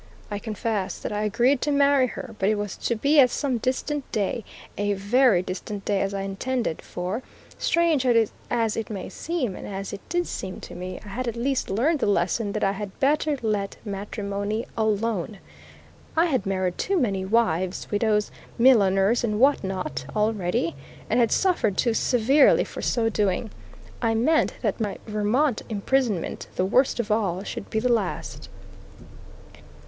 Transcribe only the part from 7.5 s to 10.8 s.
strange as it may seem, and as it did seem to